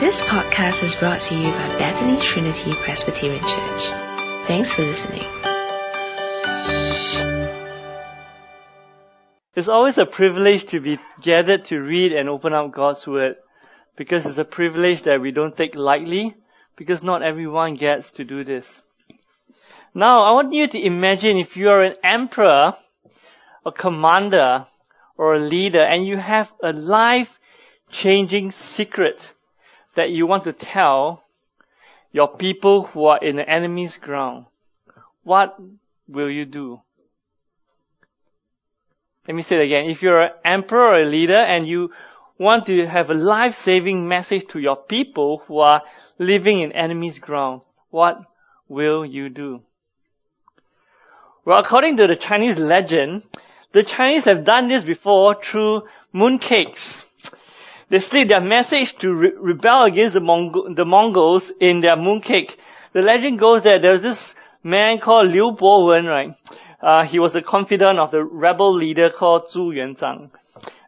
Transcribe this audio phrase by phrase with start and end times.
[0.00, 3.82] This podcast is brought to you by Bethany Trinity Presbyterian Church.
[4.46, 5.22] Thanks for listening.
[9.54, 13.36] It's always a privilege to be gathered to read and open up God's Word
[13.96, 16.34] because it's a privilege that we don't take lightly
[16.76, 18.82] because not everyone gets to do this.
[19.94, 22.74] Now, I want you to imagine if you are an emperor,
[23.64, 24.66] a commander,
[25.16, 27.38] or a leader and you have a life
[27.90, 29.32] changing secret
[29.94, 31.22] that you want to tell
[32.12, 34.46] your people who are in the enemy's ground.
[35.22, 35.58] What
[36.08, 36.80] will you do?
[39.26, 39.90] Let me say it again.
[39.90, 41.92] If you're an emperor or a leader and you
[42.38, 45.82] want to have a life-saving message to your people who are
[46.18, 48.20] living in enemy's ground, what
[48.68, 49.62] will you do?
[51.44, 53.22] Well, according to the Chinese legend,
[53.72, 55.82] the Chinese have done this before through
[56.14, 57.04] mooncakes.
[57.94, 62.56] They slid their message to re- rebel against the, Mong- the Mongols in their mooncake.
[62.92, 66.34] The legend goes that there was this man called Liu Bowen, right?
[66.82, 70.30] Uh, he was a confidant of the rebel leader called Zhu Yuanzhang.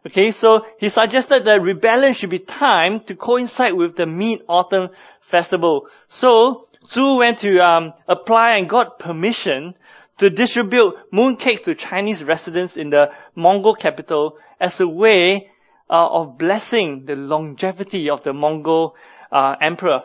[0.05, 4.89] Okay, so he suggested that rebellion should be timed to coincide with the Mid-Autumn
[5.21, 5.87] Festival.
[6.09, 9.75] So, Zhu went to um, apply and got permission
[10.17, 15.51] to distribute mooncakes to Chinese residents in the Mongol capital as a way
[15.89, 18.95] uh, of blessing the longevity of the Mongol
[19.31, 20.03] uh, emperor.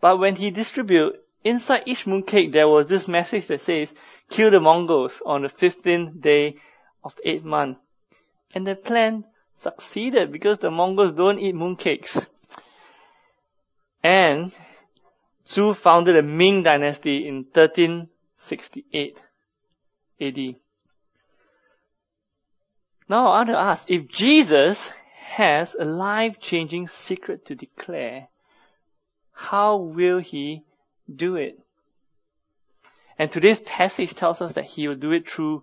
[0.00, 3.94] But when he distributed, inside each mooncake there was this message that says,
[4.28, 6.56] kill the Mongols on the 15th day
[7.02, 7.78] of the 8th month.
[8.54, 12.26] And the plan succeeded because the Mongols don't eat mooncakes.
[14.02, 14.52] And
[15.46, 19.20] Zhu founded the Ming dynasty in 1368
[20.20, 20.54] AD.
[23.08, 24.90] Now I want to ask, if Jesus
[25.30, 28.26] has a life-changing secret to declare,
[29.32, 30.64] how will he
[31.14, 31.56] do it?
[33.16, 35.62] And today's passage tells us that he will do it through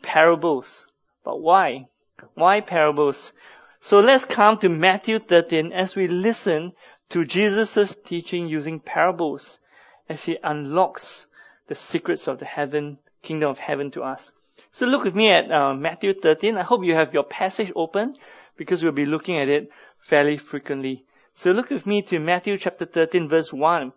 [0.00, 0.86] parables.
[1.24, 1.88] But why?
[2.34, 3.34] Why parables?
[3.80, 6.72] So let's come to Matthew 13 as we listen
[7.10, 9.58] to Jesus' teaching using parables
[10.08, 11.26] as he unlocks
[11.66, 14.32] the secrets of the heaven, kingdom of heaven to us.
[14.70, 16.56] So look with me at uh, Matthew 13.
[16.56, 18.14] I hope you have your passage open
[18.56, 21.04] because we'll be looking at it fairly frequently.
[21.34, 23.92] So look with me to Matthew chapter 13 verse 1.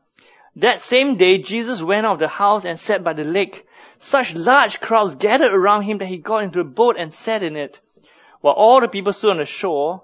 [0.58, 3.68] That same day, Jesus went out of the house and sat by the lake.
[3.98, 7.58] Such large crowds gathered around him that he got into a boat and sat in
[7.58, 7.82] it.
[8.40, 10.04] While all the people stood on the shore,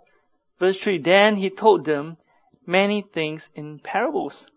[0.59, 2.17] verse 3, then he told them
[2.65, 4.47] many things in parables.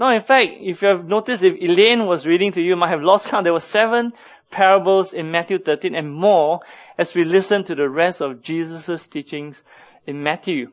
[0.00, 2.88] Now, in fact, if you have noticed, if Elaine was reading to you, you might
[2.88, 3.44] have lost count.
[3.44, 4.12] There were seven
[4.54, 6.60] parables in Matthew 13 and more
[6.96, 9.62] as we listen to the rest of Jesus' teachings
[10.06, 10.70] in Matthew.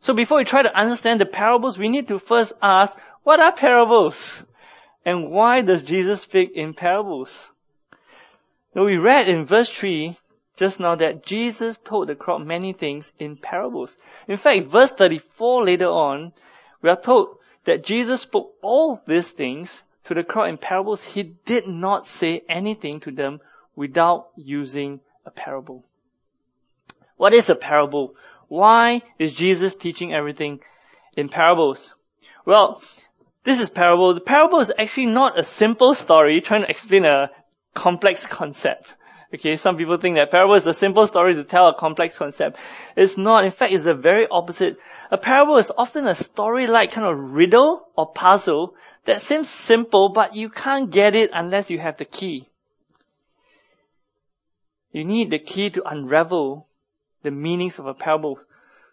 [0.00, 3.52] So before we try to understand the parables, we need to first ask, what are
[3.52, 4.42] parables?
[5.04, 7.48] And why does Jesus speak in parables?
[8.74, 10.18] Now we read in verse 3
[10.56, 13.96] just now that Jesus told the crowd many things in parables.
[14.26, 16.32] In fact, verse 34 later on,
[16.82, 21.22] we are told that Jesus spoke all these things to the crowd in parables, he
[21.22, 23.40] did not say anything to them
[23.76, 25.84] without using a parable.
[27.16, 28.16] What is a parable?
[28.48, 30.60] Why is Jesus teaching everything
[31.16, 31.94] in parables?
[32.44, 32.82] Well,
[33.44, 34.14] this is parable.
[34.14, 37.30] The parable is actually not a simple story trying to explain a
[37.74, 38.92] complex concept.
[39.34, 42.58] Okay, some people think that parable is a simple story to tell a complex concept.
[42.96, 43.46] It's not.
[43.46, 44.78] In fact, it's the very opposite.
[45.10, 48.74] A parable is often a story-like kind of riddle or puzzle
[49.06, 52.46] that seems simple, but you can't get it unless you have the key.
[54.90, 56.68] You need the key to unravel
[57.22, 58.38] the meanings of a parable.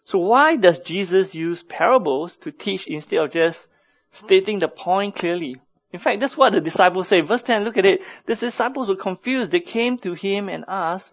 [0.04, 3.68] So why does Jesus use parables to teach instead of just
[4.10, 5.60] stating the point clearly?
[5.92, 7.20] In fact, that's what the disciples say.
[7.20, 8.02] Verse 10, look at it.
[8.26, 9.50] The disciples were confused.
[9.50, 11.12] They came to him and asked,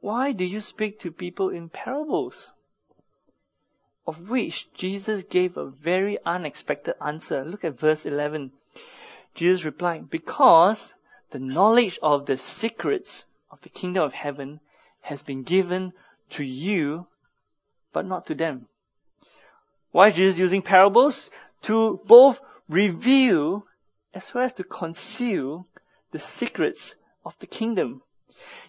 [0.00, 2.48] why do you speak to people in parables?
[4.06, 7.44] Of which Jesus gave a very unexpected answer.
[7.44, 8.52] Look at verse 11.
[9.34, 10.94] Jesus replied, because
[11.30, 14.60] the knowledge of the secrets of the kingdom of heaven
[15.00, 15.92] has been given
[16.30, 17.06] to you,
[17.92, 18.66] but not to them.
[19.92, 21.30] Why is Jesus using parables?
[21.62, 23.65] To both reveal
[24.16, 25.66] as well as to conceal
[26.10, 26.94] the secrets
[27.26, 28.00] of the kingdom.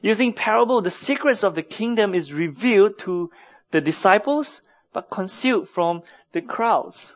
[0.02, 3.32] Using parable, the secrets of the kingdom is revealed to
[3.72, 4.62] the disciples,
[4.92, 6.04] but concealed from
[6.34, 7.16] the crowds.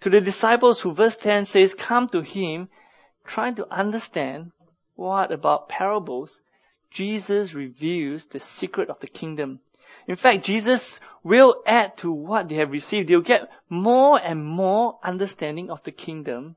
[0.00, 2.68] To the disciples who verse 10 says, come to him,
[3.24, 4.50] trying to understand
[4.96, 6.40] what about parables,
[6.90, 9.60] Jesus reveals the secret of the kingdom.
[10.08, 13.08] In fact, Jesus will add to what they have received.
[13.08, 16.56] They'll get more and more understanding of the kingdom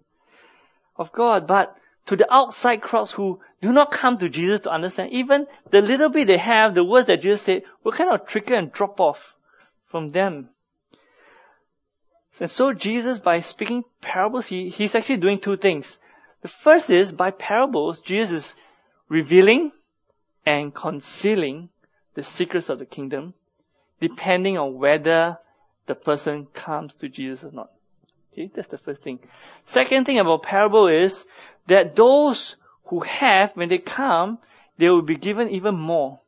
[0.96, 1.48] of God.
[1.48, 1.76] But
[2.08, 6.10] to the outside crowds who do not come to Jesus to understand, even the little
[6.10, 9.36] bit they have, the words that Jesus said, will kind of trickle and drop off
[9.88, 10.50] from them.
[12.40, 16.00] And so Jesus, by speaking parables, he, he's actually doing two things.
[16.42, 18.56] The first is, by parables, Jesus is
[19.08, 19.72] revealing
[20.46, 21.70] and concealing
[22.16, 23.34] the secrets of the kingdom,
[24.00, 25.38] depending on whether
[25.86, 27.72] the person comes to Jesus or not.
[28.34, 29.20] Okay, that's the first thing.
[29.64, 31.24] Second thing about parable is
[31.68, 34.40] that those who have, when they come,
[34.80, 36.20] they will be given even more.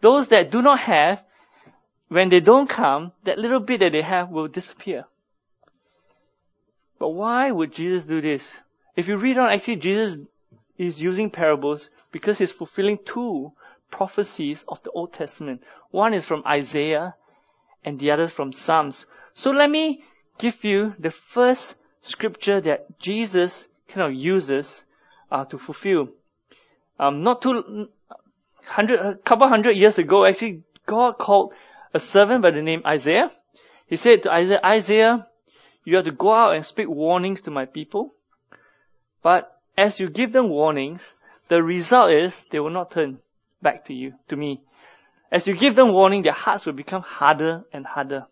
[0.00, 1.22] Those that do not have,
[2.08, 5.04] when they don't come, that little bit that they have will disappear.
[6.98, 8.58] But why would Jesus do this?
[8.96, 10.16] If you read on, actually Jesus
[10.78, 13.52] is using parables because he's fulfilling two
[13.90, 15.62] prophecies of the Old Testament.
[15.90, 17.14] One is from Isaiah
[17.84, 19.04] and the other from Psalms.
[19.34, 20.04] So let me
[20.38, 24.84] give you the first scripture that Jesus kind of uses
[25.30, 26.08] uh, to fulfill.
[26.98, 27.88] Um, not too
[28.66, 31.54] hundred, a couple hundred years ago, actually, God called
[31.92, 33.30] a servant by the name Isaiah.
[33.86, 35.28] He said to Isaiah, Isaiah,
[35.84, 38.14] you have to go out and speak warnings to my people.
[39.22, 41.14] But as you give them warnings,
[41.48, 43.18] the result is they will not turn
[43.60, 44.60] back to you, to me.
[45.30, 48.26] As you give them warning, their hearts will become harder and harder.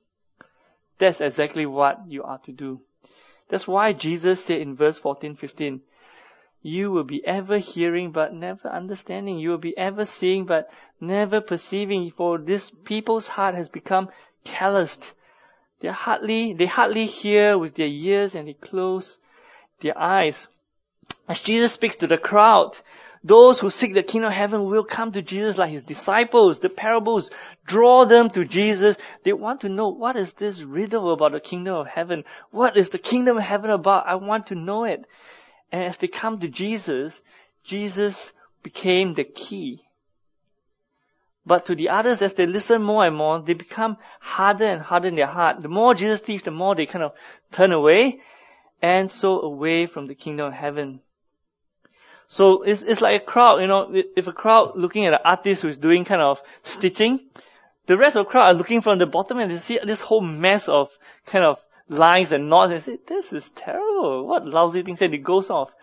[1.02, 2.81] That's exactly what you are to do.
[3.49, 5.81] That's why Jesus said in verse 14, 15,
[6.62, 9.40] you will be ever hearing but never understanding.
[9.40, 10.70] You will be ever seeing but
[11.00, 12.12] never perceiving.
[12.12, 14.10] For this people's heart has become
[14.44, 15.12] calloused.
[15.81, 19.19] They hardly, they hardly hear with their ears and they close
[19.81, 20.46] their eyes.
[21.26, 22.78] As Jesus speaks to the crowd,
[23.24, 26.58] those who seek the kingdom of heaven will come to Jesus like his disciples.
[26.58, 27.30] The parables
[27.64, 28.98] draw them to Jesus.
[29.22, 32.24] They want to know what is this riddle about the kingdom of heaven?
[32.50, 34.08] What is the kingdom of heaven about?
[34.08, 35.06] I want to know it.
[35.70, 37.22] And as they come to Jesus,
[37.62, 38.32] Jesus
[38.62, 39.84] became the key.
[41.46, 45.08] But to the others, as they listen more and more, they become harder and harder
[45.08, 45.60] in their heart.
[45.62, 47.12] The more Jesus teaches, the more they kind of
[47.52, 48.20] turn away
[48.80, 51.00] and so away from the kingdom of heaven.
[52.32, 55.61] So it's, it's like a crowd, you know, if a crowd looking at an artist
[55.61, 57.20] who's doing kind of stitching,
[57.84, 60.23] the rest of the crowd are looking from the bottom and they see this whole
[60.23, 60.88] mess of
[61.26, 64.26] kind of lines and knots and say, this is terrible.
[64.26, 65.75] What lousy things and it goes off.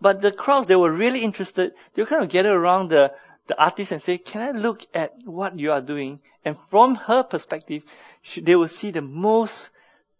[0.00, 1.72] But the crowds, they were really interested.
[1.92, 3.12] They kind of gather around the,
[3.48, 6.22] the artist and say, can I look at what you are doing?
[6.46, 7.84] And from her perspective,
[8.40, 9.68] they will see the most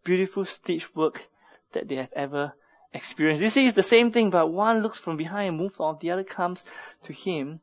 [0.04, 1.26] beautiful stitch work
[1.72, 2.52] that they have ever
[2.92, 3.40] experience.
[3.40, 6.10] You see, it's the same thing, but one looks from behind and moves on, the
[6.10, 6.64] other comes
[7.04, 7.60] to him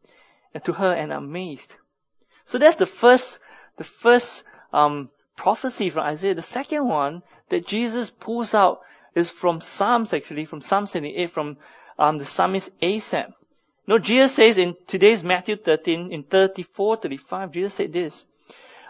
[0.54, 1.76] and to her and amazed.
[2.46, 3.40] So that's the first,
[3.78, 6.34] the first um, prophecy from Isaiah.
[6.34, 8.82] The second one that Jesus pulls out
[9.16, 11.58] is from Psalms actually, from Psalm 78, from
[12.00, 13.34] um, the psalmist Asaph.
[13.86, 18.26] No, Jesus says in today's Matthew 13, in 34, 35, Jesus said this,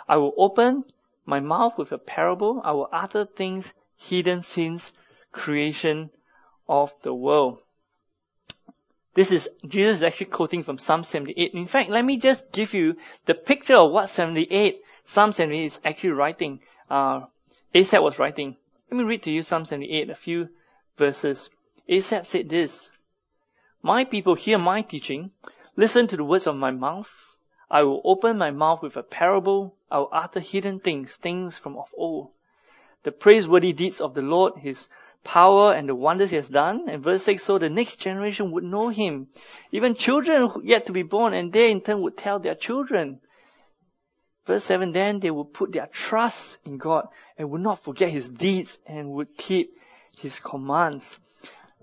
[0.07, 0.83] I will open
[1.25, 2.61] my mouth with a parable.
[2.63, 4.91] I will utter things hidden since
[5.31, 6.09] creation
[6.67, 7.59] of the world.
[9.13, 11.53] This is, Jesus is actually quoting from Psalm 78.
[11.53, 15.79] In fact, let me just give you the picture of what 78, Psalm 78 is
[15.83, 16.59] actually writing,
[16.89, 17.21] uh,
[17.73, 18.55] Asaph was writing.
[18.91, 20.49] Let me read to you Psalm 78, a few
[20.97, 21.49] verses.
[21.89, 22.91] Asaph said this,
[23.81, 25.31] My people hear my teaching,
[25.75, 27.35] listen to the words of my mouth.
[27.71, 29.75] I will open my mouth with a parable.
[29.89, 32.29] I will utter hidden things, things from of old.
[33.03, 34.87] The praiseworthy deeds of the Lord, His
[35.27, 36.87] power and the wonders he has done.
[36.87, 39.27] And verse 6, so the next generation would know him.
[39.71, 43.19] Even children yet to be born, and they in turn would tell their children.
[44.45, 48.29] Verse 7, then they would put their trust in God and would not forget his
[48.29, 49.77] deeds and would keep
[50.17, 51.17] his commands.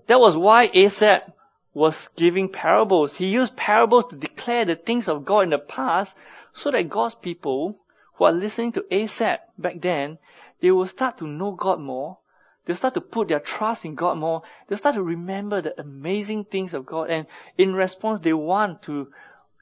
[0.07, 1.31] That was why Asaph
[1.73, 3.15] was giving parables.
[3.15, 6.17] He used parables to declare the things of God in the past
[6.53, 7.77] so that God's people
[8.15, 10.17] who are listening to Asaph back then,
[10.61, 12.17] they will start to know God more
[12.65, 14.41] They'll start to put their trust in God more.
[14.67, 17.09] They'll start to remember the amazing things of God.
[17.09, 19.11] And in response, they want to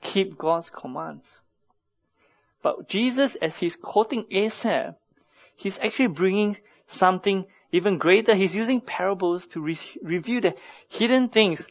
[0.02, 1.40] keep God's commands.
[2.62, 4.96] But Jesus, as he's quoting Asaph,
[5.56, 6.58] he's actually bringing
[6.88, 8.34] something even greater.
[8.34, 10.56] He's using parables to re- review the
[10.88, 11.68] hidden things.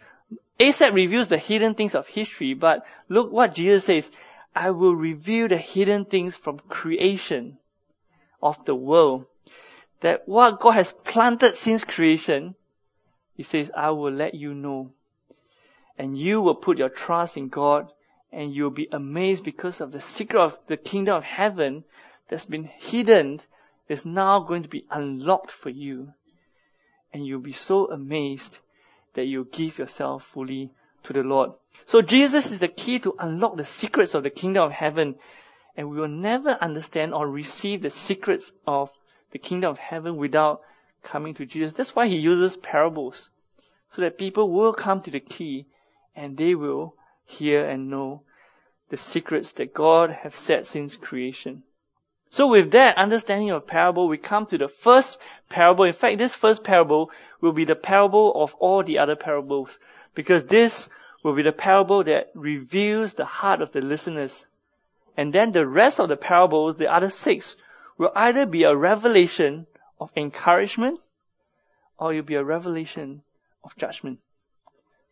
[0.61, 4.13] Asaph reveals the hidden things of history, but look what Jesus says.
[4.55, 7.57] I will reveal the hidden things from creation
[8.43, 9.25] of the world
[10.03, 12.55] that what God has planted since creation,
[13.35, 14.93] He says, I will let you know.
[15.99, 17.91] And you will put your trust in God
[18.33, 21.85] And you'll be amazed because of the secret of the kingdom of heaven
[22.29, 23.41] that's been hidden
[23.89, 26.15] is now going to be unlocked for you.
[27.13, 28.59] And you'll be so amazed
[29.13, 30.71] that you'll give yourself fully
[31.05, 31.51] to the Lord.
[31.85, 35.17] So Jesus is the key to unlock the secrets of the kingdom of heaven.
[35.77, 38.91] And we will never understand or receive the secrets of
[39.33, 40.63] the kingdom of heaven without
[41.03, 41.73] coming to Jesus.
[41.75, 43.29] That's why he uses parables.
[43.91, 45.67] So that people will come to the key
[46.15, 48.23] and they will hear and know
[48.89, 51.63] the secrets that God has set since creation.
[52.31, 55.19] So with that understanding of parable, we come to the first
[55.51, 55.85] parable.
[55.85, 57.11] In fact, this first parable
[57.41, 59.79] will be the parable of all the other parables
[60.15, 60.89] because this
[61.23, 64.47] will be the parable that reveals the heart of the listeners.
[65.17, 67.55] And then the rest of the parables, the other six,
[67.99, 69.67] will either be a revelation
[70.01, 70.99] of encouragement
[71.99, 73.23] or will be a revelation
[73.65, 74.19] of judgment.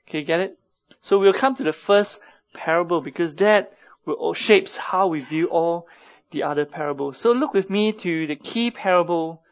[0.08, 0.56] Okay, get it?
[1.00, 2.20] So we'll come to the first
[2.52, 3.72] parable because that
[4.04, 5.87] will shapes how we view all
[6.30, 7.18] the other parables.
[7.18, 9.42] So look with me to the key parable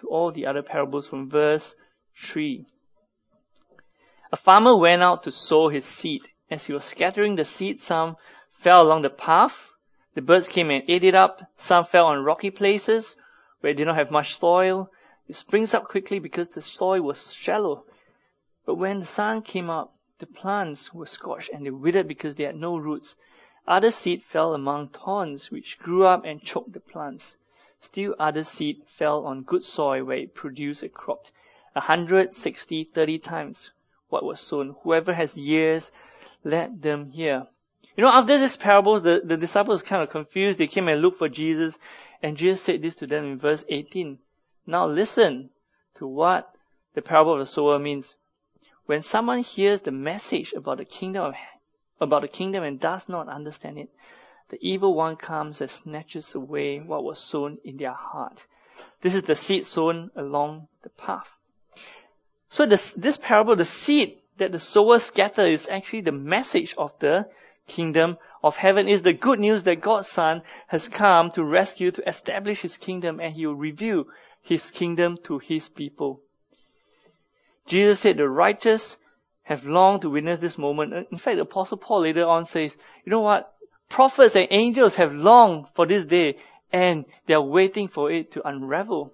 [0.00, 1.74] to all the other parables from verse
[2.16, 2.66] 3.
[4.32, 6.22] A farmer went out to sow his seed.
[6.50, 8.16] As he was scattering the seed, some
[8.50, 9.70] fell along the path.
[10.14, 11.42] The birds came and ate it up.
[11.56, 13.16] Some fell on rocky places
[13.60, 14.90] where it did not have much soil.
[15.26, 17.84] It springs up quickly because the soil was shallow.
[18.64, 22.44] But when the sun came up, the plants were scorched and they withered because they
[22.44, 23.16] had no roots.
[23.66, 27.36] Other seed fell among thorns, which grew up and choked the plants.
[27.80, 31.26] Still other seed fell on good soil where it produced a crop,
[31.74, 33.72] a hundred, sixty, thirty times
[34.10, 34.76] what was sown.
[34.82, 35.90] Whoever has ears,
[36.44, 37.48] let them hear.
[37.96, 40.58] You know, after this parables, the, the disciples kind of confused.
[40.58, 41.78] They came and looked for Jesus,
[42.22, 44.18] and Jesus said this to them in verse 18.
[44.66, 45.50] Now listen
[45.96, 46.52] to what
[46.94, 48.14] the parable of the sower means.
[48.86, 51.34] When someone hears the message about the kingdom of
[52.00, 53.88] about the kingdom and does not understand it,
[54.50, 58.44] the evil one comes and snatches away what was sown in their heart.
[59.00, 61.32] This is the seed sown along the path.
[62.48, 66.98] So this, this parable, the seed that the sower scatter is actually the message of
[66.98, 67.26] the
[67.66, 72.08] kingdom of heaven is the good news that God's son has come to rescue, to
[72.08, 74.04] establish his kingdom and he will reveal
[74.42, 76.20] his kingdom to his people.
[77.66, 78.96] Jesus said the righteous
[79.42, 81.08] have longed to witness this moment.
[81.10, 83.52] In fact, the apostle Paul later on says, you know what?
[83.88, 86.36] Prophets and angels have longed for this day
[86.72, 89.12] and they are waiting for it to unravel.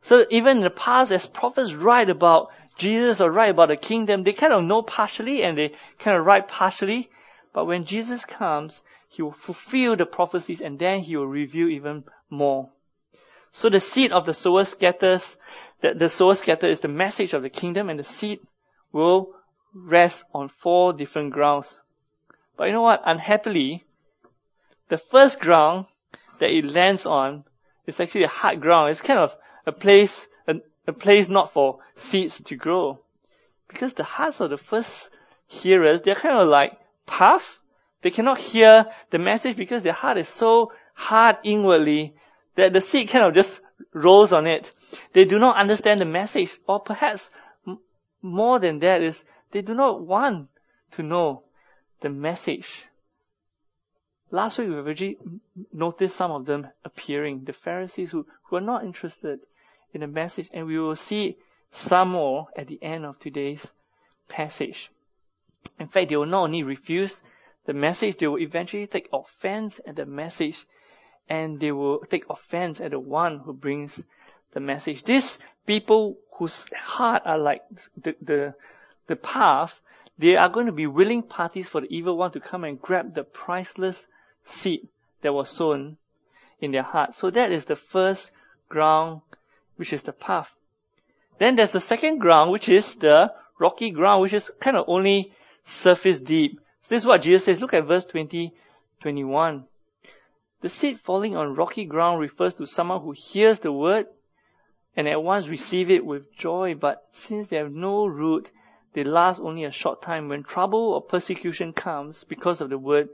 [0.00, 4.22] So even in the past, as prophets write about Jesus or write about the kingdom,
[4.22, 7.10] they kind of know partially and they kind of write partially.
[7.58, 12.04] But when Jesus comes, he will fulfill the prophecies and then he will reveal even
[12.30, 12.70] more.
[13.50, 15.36] So the seed of the sower scatters,
[15.80, 18.38] the, the sower scatter is the message of the kingdom and the seed
[18.92, 19.34] will
[19.74, 21.80] rest on four different grounds.
[22.56, 23.02] But you know what?
[23.04, 23.84] Unhappily,
[24.88, 25.86] the first ground
[26.38, 27.42] that it lands on
[27.88, 28.92] is actually a hard ground.
[28.92, 29.34] It's kind of
[29.66, 33.00] a place, a, a place not for seeds to grow.
[33.66, 35.10] Because the hearts of the first
[35.48, 37.60] hearers, they're kind of like puff.
[38.02, 42.14] They cannot hear the message because their heart is so hard inwardly
[42.54, 43.60] that the seed kind of just
[43.92, 44.72] rolls on it.
[45.12, 47.30] They do not understand the message, or perhaps
[48.22, 50.48] more than that is they do not want
[50.92, 51.42] to know
[52.00, 52.84] the message.
[54.30, 55.18] Last week we've already
[55.72, 59.40] noticed some of them appearing, the Pharisees who, who are not interested
[59.94, 61.38] in the message, and we will see
[61.70, 63.72] some more at the end of today's
[64.28, 64.90] passage.
[65.78, 67.22] In fact, they will not only refuse
[67.64, 70.66] the message, they will eventually take offense at the message,
[71.28, 74.02] and they will take offense at the one who brings
[74.52, 75.04] the message.
[75.04, 77.62] These people whose heart are like
[77.96, 78.54] the, the,
[79.06, 79.78] the path,
[80.18, 83.14] they are going to be willing parties for the evil one to come and grab
[83.14, 84.06] the priceless
[84.44, 84.88] seed
[85.20, 85.96] that was sown
[86.60, 87.14] in their heart.
[87.14, 88.30] So that is the first
[88.68, 89.20] ground,
[89.76, 90.52] which is the path.
[91.38, 95.32] Then there's the second ground, which is the rocky ground, which is kind of only
[95.68, 96.60] surface deep.
[96.82, 97.60] So this is what Jesus says.
[97.60, 98.54] Look at verse 20,
[99.02, 99.64] 21.
[100.60, 104.06] The seed falling on rocky ground refers to someone who hears the word
[104.96, 108.50] and at once receive it with joy, but since they have no root,
[108.94, 110.28] they last only a short time.
[110.28, 113.10] When trouble or persecution comes because of the word,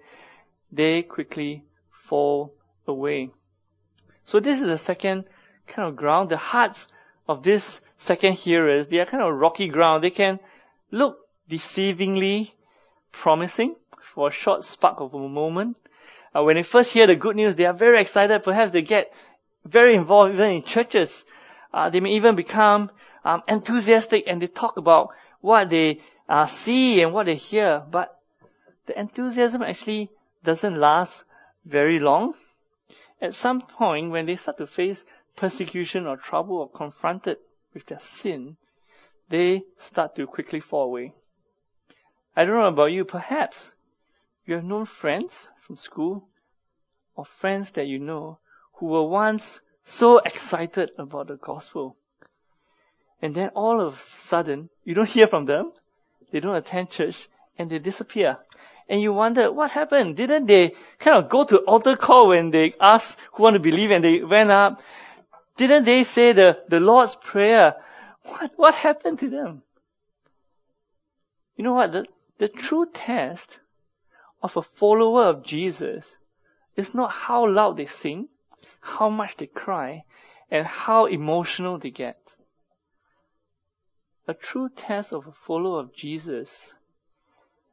[0.73, 2.55] they quickly fall
[2.87, 3.31] away.
[4.23, 5.25] So this is the second
[5.67, 6.31] kind of ground.
[6.31, 6.89] The hearts
[7.29, 10.03] of these second hearers, they are kind of rocky ground.
[10.03, 10.41] They can
[10.91, 11.19] look
[11.51, 12.53] deceivingly
[13.13, 15.77] promising for a short spark of a moment.
[16.35, 18.43] Uh, when they first hear the good news, they are very excited.
[18.43, 19.13] Perhaps they get
[19.65, 21.25] very involved even in churches.
[21.73, 22.91] Uh, they may even become
[23.25, 25.11] um, enthusiastic and they talk about
[25.41, 27.83] what they uh, see and what they hear.
[27.91, 28.19] But
[28.87, 30.11] the enthusiasm actually
[30.43, 31.25] doesn't last
[31.65, 32.35] very long.
[33.21, 35.05] At some point, when they start to face
[35.37, 37.39] persecution or trouble or confronted
[37.73, 38.57] with their sin,
[39.29, 41.15] they start to quickly fall away.
[42.37, 43.75] I don't know about you, perhaps
[44.47, 46.29] you have known friends from school
[47.15, 48.39] or friends that you know
[48.75, 51.97] who were once so excited about the gospel.
[53.23, 55.71] And then all of a sudden, you don't hear from them,
[56.33, 58.39] they don't attend church, and they disappear.
[58.89, 60.17] And you wonder, what happened?
[60.17, 63.91] Didn't they kind of go to altar call when they asked who want to believe
[63.91, 64.83] and they went up?
[65.57, 67.77] Didn't they say the, the Lord's Prayer?
[68.25, 69.63] What, what happened to them?
[71.57, 71.93] You know what?
[71.93, 72.07] The,
[72.39, 73.61] the true test
[74.43, 76.17] of a follower of Jesus
[76.77, 78.29] is not how loud they sing,
[78.81, 80.05] how much they cry,
[80.51, 82.19] and how emotional they get.
[84.27, 86.75] A true test of a follower of Jesus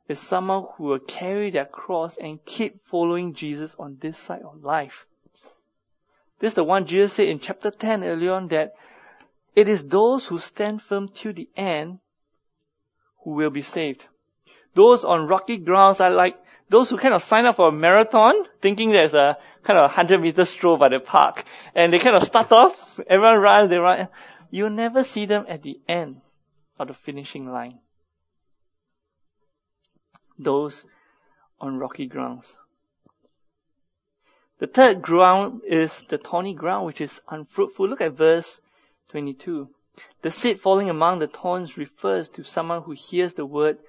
[0.08, 4.64] is someone who will carry their cross and keep following Jesus on this side of
[4.64, 5.06] life.
[6.40, 8.74] This is the one Jesus said in chapter 10 earlier on that
[9.56, 12.00] it is those who stand firm till the end
[13.24, 14.06] who will be saved.
[14.74, 16.38] Those on rocky grounds are like
[16.70, 20.22] those who kind of sign up for a marathon thinking there's a kind of 100
[20.22, 21.44] meter stroll by the park.
[21.76, 24.08] And they kind of start off, everyone runs, they run.
[24.50, 26.22] You'll never see them at the end
[26.80, 27.80] of the finishing line.
[30.40, 30.86] Those
[31.60, 32.58] on rocky grounds.
[34.60, 37.88] The third ground is the thorny ground, which is unfruitful.
[37.88, 38.62] Look at verse
[39.10, 39.68] 22.
[40.22, 43.80] The seed falling among the thorns refers to someone who hears the word,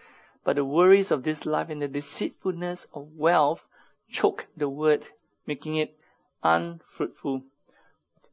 [0.44, 3.64] but the worries of this life and the deceitfulness of wealth
[4.10, 5.04] choke the word,
[5.46, 5.96] making it
[6.42, 7.42] unfruitful.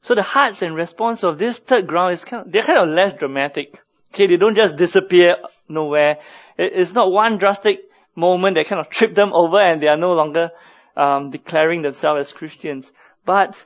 [0.01, 2.89] So the hearts and response of this third ground is kind of, they're kind of
[2.89, 3.79] less dramatic.
[4.13, 5.35] Okay, they don't just disappear
[5.67, 6.19] nowhere.
[6.57, 7.81] It's not one drastic
[8.15, 10.51] moment that kind of trip them over and they are no longer
[10.95, 12.91] um, declaring themselves as Christians.
[13.25, 13.63] But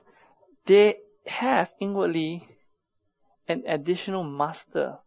[0.65, 2.47] they have inwardly
[3.47, 4.97] an additional master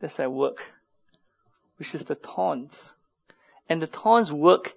[0.00, 0.58] that's at work,
[1.78, 2.92] which is the thorns.
[3.68, 4.74] And the thorns work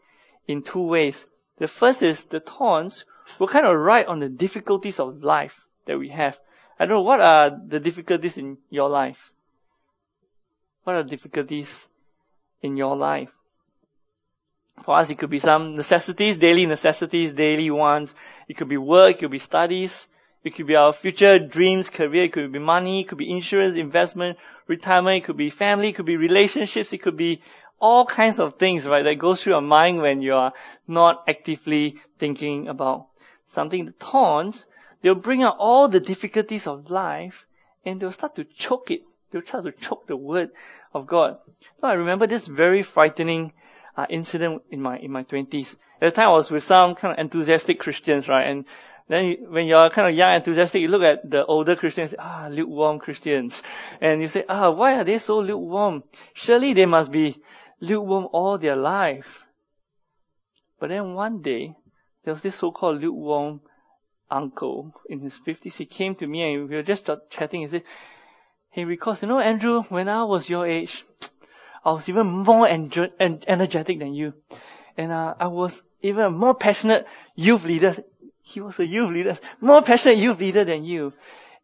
[0.47, 1.25] in two ways.
[1.57, 3.05] The first is the thorns
[3.37, 6.39] will kind of write on the difficulties of life that we have.
[6.79, 9.31] I don't know, what are the difficulties in your life?
[10.83, 11.87] What are the difficulties
[12.61, 13.29] in your life?
[14.83, 18.15] For us, it could be some necessities, daily necessities, daily ones.
[18.47, 20.07] It could be work, it could be studies,
[20.43, 23.75] it could be our future dreams, career, it could be money, it could be insurance,
[23.75, 27.41] investment, retirement, it could be family, it could be relationships, it could be
[27.79, 30.53] all kinds of things, right, that goes through your mind when you are
[30.87, 33.07] not actively thinking about
[33.45, 33.85] something.
[33.85, 34.65] The thorns,
[35.01, 37.45] they'll bring out all the difficulties of life
[37.85, 39.01] and they'll start to choke it.
[39.31, 40.49] They'll try to choke the word
[40.93, 41.37] of God.
[41.81, 43.53] I remember this very frightening
[43.95, 45.77] uh, incident in my in my twenties.
[46.01, 48.47] At the time, I was with some kind of enthusiastic Christians, right?
[48.47, 48.65] And
[49.09, 52.15] then you, when you're kind of young, and enthusiastic, you look at the older Christians,
[52.17, 53.61] ah, lukewarm Christians,
[53.99, 56.03] and you say, ah, why are they so lukewarm?
[56.33, 57.41] Surely they must be
[57.81, 59.43] lukewarm all their life.
[60.79, 61.75] But then one day,
[62.23, 63.61] there was this so-called lukewarm
[64.31, 65.75] uncle in his fifties.
[65.75, 67.61] He came to me and we were just chatting.
[67.61, 67.83] He said,
[68.69, 71.03] "Hey, because you know, Andrew, when I was your age."
[71.83, 74.33] I was even more energetic than you.
[74.97, 77.95] And uh, I was even more passionate youth leader.
[78.41, 81.13] He was a youth leader, more passionate youth leader than you.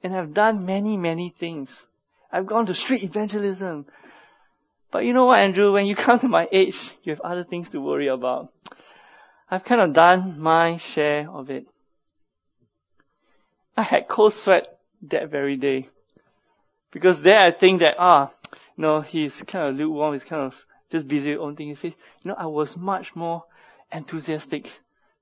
[0.03, 1.87] And I've done many, many things.
[2.31, 3.85] I've gone to street evangelism.
[4.91, 7.71] But you know what, Andrew, when you come to my age, you have other things
[7.71, 8.51] to worry about.
[9.49, 11.67] I've kind of done my share of it.
[13.77, 15.89] I had cold sweat that very day.
[16.91, 18.31] Because there I think that, ah,
[18.77, 20.13] no, he's kind of lukewarm.
[20.13, 21.67] He's kind of just busy with own thing.
[21.67, 23.43] He says, you know, I was much more
[23.91, 24.71] enthusiastic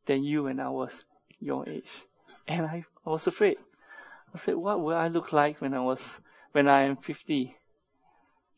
[0.05, 1.03] than you when I was
[1.43, 1.89] your age.
[2.47, 3.57] And I, was afraid.
[4.33, 6.19] I said, what will I look like when I was,
[6.51, 7.55] when I am 50?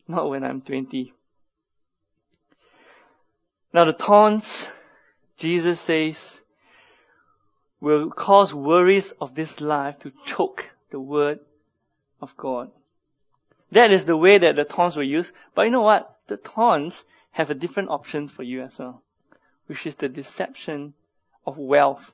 [0.08, 1.13] Not when I'm 20.
[3.74, 4.71] Now the taunts,
[5.38, 6.41] Jesus says,
[7.82, 11.39] will cause worries of this life to choke the word
[12.21, 12.71] of God.
[13.71, 15.34] That is the way that the thorns were used.
[15.54, 16.17] But you know what?
[16.28, 19.02] The thorns have a different options for you as well,
[19.67, 20.93] which is the deception
[21.45, 22.13] of wealth.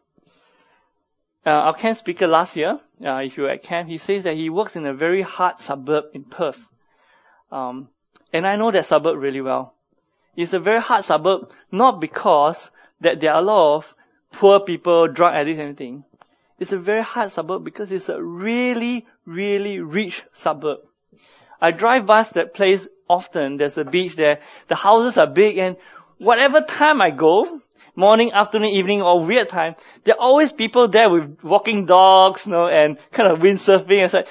[1.43, 4.36] Uh, our camp speaker last year, uh, if you were at camp, he says that
[4.36, 6.69] he works in a very hard suburb in Perth.
[7.51, 7.89] Um,
[8.32, 9.73] and I know that suburb really well.
[10.36, 12.69] It's a very hard suburb, not because
[13.01, 13.95] that there are a lot of
[14.32, 16.04] poor people, drug addicts, anything.
[16.60, 20.80] It's a very hard suburb because it's a really, really rich suburb.
[21.60, 23.58] I drive past that place often.
[23.58, 24.41] There's a beach there.
[24.67, 25.75] The houses are big and
[26.19, 27.62] whatever time I go,
[27.95, 32.51] morning, afternoon, evening, or weird time, there are always people there with walking dogs, you
[32.51, 34.04] know, and kind of windsurfing.
[34.04, 34.27] It's like,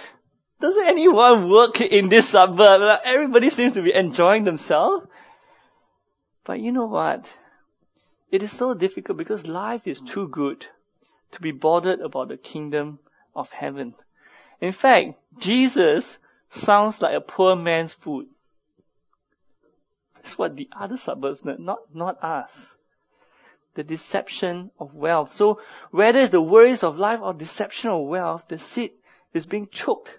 [0.60, 2.82] doesn't anyone work in this suburb?
[2.82, 5.06] Like, everybody seems to be enjoying themselves.
[6.44, 7.26] But you know what?
[8.30, 10.66] It is so difficult because life is too good
[11.32, 12.98] to be bothered about the kingdom
[13.34, 13.94] of heaven.
[14.60, 16.18] In fact, Jesus
[16.50, 18.26] sounds like a poor man's food.
[20.16, 22.76] That's what the other suburbs not, not us.
[23.74, 25.32] The deception of wealth.
[25.32, 28.92] So whether it's the worries of life or deception of wealth, the seed
[29.32, 30.18] is being choked.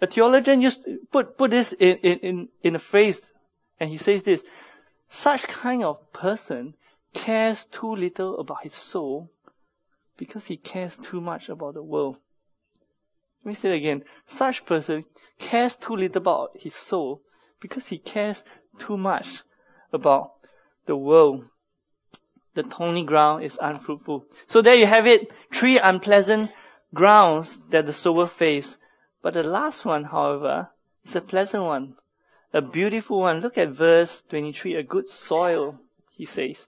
[0.00, 3.32] A theologian used put, put this in, in, in a phrase,
[3.80, 4.44] and he says this,
[5.08, 6.74] such kind of person
[7.12, 9.30] cares too little about his soul
[10.16, 12.16] because he cares too much about the world.
[13.44, 14.04] Let me say it again.
[14.26, 15.04] Such person
[15.38, 17.22] cares too little about his soul
[17.60, 18.44] because he cares
[18.78, 19.42] too much
[19.92, 20.32] about
[20.86, 21.44] the world.
[22.56, 24.24] The thorny ground is unfruitful.
[24.46, 25.30] So there you have it.
[25.52, 26.50] Three unpleasant
[26.94, 28.78] grounds that the sower face.
[29.20, 30.70] But the last one, however,
[31.04, 31.96] is a pleasant one.
[32.54, 33.42] A beautiful one.
[33.42, 34.76] Look at verse 23.
[34.76, 35.78] A good soil,
[36.12, 36.66] he says.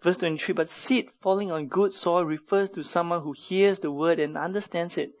[0.00, 4.18] Verse 23, but seed falling on good soil refers to someone who hears the word
[4.18, 5.12] and understands it.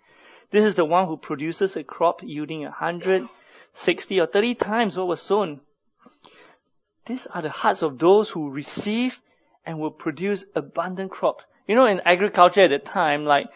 [0.50, 3.28] This is the one who produces a crop yielding a hundred,
[3.72, 5.60] sixty, or thirty times what was sown.
[7.06, 9.20] These are the hearts of those who receive
[9.68, 11.42] and will produce abundant crop.
[11.66, 13.48] You know, in agriculture at the time, like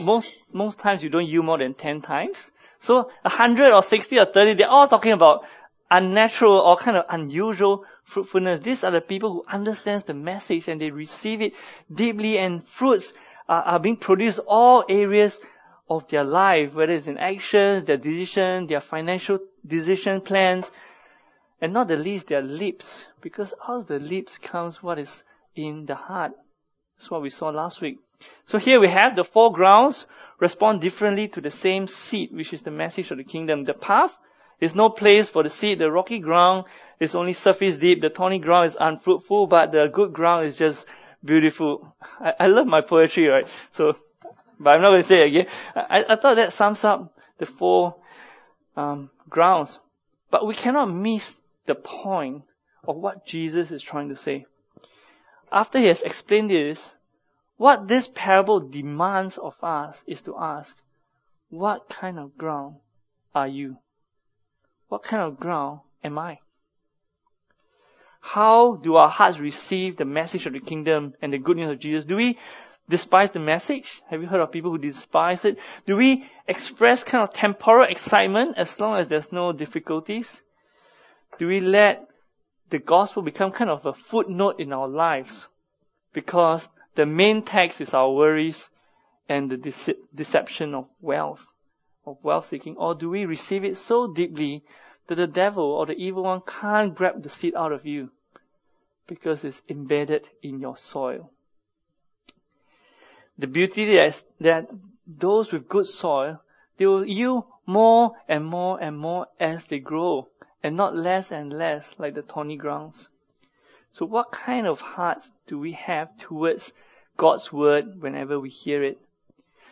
[0.00, 2.50] most most times you don't yield more than ten times.
[2.80, 5.44] So a hundred or sixty or thirty, they're all talking about
[5.88, 8.60] unnatural or kind of unusual fruitfulness.
[8.60, 11.54] These are the people who understands the message and they receive it
[11.92, 13.14] deeply and fruits
[13.48, 15.40] are, are being produced all areas
[15.88, 20.72] of their life, whether it's in actions, their decision, their financial decision plans,
[21.60, 25.22] and not the least their lips, because out of the lips comes what is
[25.54, 26.32] in the heart.
[26.96, 27.98] That's what we saw last week.
[28.46, 30.06] So here we have the four grounds
[30.40, 33.64] respond differently to the same seed, which is the message of the kingdom.
[33.64, 34.16] The path
[34.60, 35.78] is no place for the seed.
[35.78, 36.64] The rocky ground
[37.00, 38.00] is only surface deep.
[38.00, 40.88] The thorny ground is unfruitful, but the good ground is just
[41.24, 41.94] beautiful.
[42.20, 43.48] I, I love my poetry, right?
[43.70, 43.96] So
[44.58, 45.46] but I'm not going to say it again.
[45.74, 47.96] I, I thought that sums up the four
[48.76, 49.78] um, grounds.
[50.30, 52.44] But we cannot miss the point
[52.86, 54.46] of what Jesus is trying to say.
[55.54, 56.96] After he has explained this,
[57.58, 60.76] what this parable demands of us is to ask,
[61.48, 62.78] what kind of ground
[63.32, 63.78] are you?
[64.88, 66.40] What kind of ground am I?
[68.20, 71.78] How do our hearts receive the message of the kingdom and the good news of
[71.78, 72.04] Jesus?
[72.04, 72.36] Do we
[72.88, 74.02] despise the message?
[74.08, 75.58] Have you heard of people who despise it?
[75.86, 80.42] Do we express kind of temporal excitement as long as there's no difficulties?
[81.38, 82.08] Do we let
[82.70, 85.48] the gospel become kind of a footnote in our lives?
[86.12, 88.70] Because the main text is our worries
[89.28, 91.46] and the dece- deception of wealth,
[92.06, 92.76] of wealth seeking.
[92.76, 94.62] Or do we receive it so deeply
[95.06, 98.10] that the devil or the evil one can't grab the seed out of you
[99.06, 101.30] because it's embedded in your soil?
[103.38, 104.68] the beauty is that
[105.06, 106.40] those with good soil,
[106.76, 110.28] they will yield more and more and more as they grow,
[110.64, 113.10] and not less and less like the thorny grounds.
[113.92, 116.72] So what kind of hearts do we have towards
[117.18, 118.98] God's word whenever we hear it?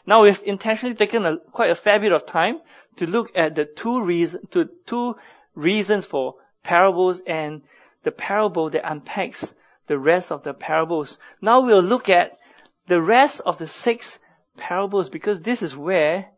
[0.05, 2.61] Now we've intentionally taken a, quite a fair bit of time
[2.97, 5.17] to look at the two reason, to two
[5.55, 7.63] reasons for parables and
[8.03, 9.55] the parable that unpacks
[9.87, 11.19] the rest of the parables.
[11.41, 12.39] Now we'll look at
[12.87, 14.19] the rest of the six
[14.59, 16.29] parables because this is where